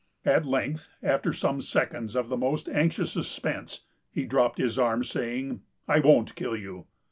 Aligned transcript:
At 0.25 0.47
length, 0.47 0.89
after 1.03 1.31
some 1.31 1.61
seconds 1.61 2.15
of 2.15 2.27
the 2.29 2.35
most 2.35 2.67
anxious 2.67 3.11
suspense, 3.11 3.81
he 4.11 4.25
dropped 4.25 4.57
his 4.57 4.79
arm, 4.79 5.03
saying, 5.03 5.61
'I 5.87 5.99
won't 5.99 6.33
kill 6.33 6.55
you! 6.57 6.87